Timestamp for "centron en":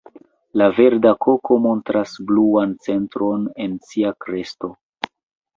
2.87-3.77